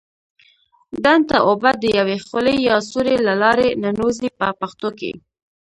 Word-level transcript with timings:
ډنډ 1.03 1.23
ته 1.29 1.37
اوبه 1.47 1.71
د 1.77 1.83
یوې 1.97 2.17
خولې 2.25 2.55
یا 2.69 2.77
سوري 2.89 3.15
له 3.27 3.33
لارې 3.43 3.67
ننوزي 3.83 4.29
په 4.39 4.47
پښتو 4.59 4.89
کې. 4.99 5.11